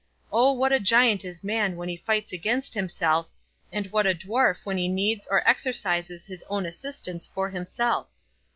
O 0.33 0.51
what 0.51 0.71
a 0.73 0.79
giant 0.79 1.23
is 1.23 1.43
man 1.43 1.75
when 1.75 1.87
he 1.87 1.95
fights 1.95 2.33
against 2.33 2.73
himself, 2.73 3.29
and 3.71 3.85
what 3.91 4.07
a 4.07 4.15
dwarf 4.15 4.65
when 4.65 4.77
he 4.79 4.87
needs 4.87 5.27
or 5.29 5.47
exercises 5.47 6.25
his 6.25 6.43
own 6.49 6.65
assistance 6.65 7.27
for 7.27 7.51
himself? 7.51 8.07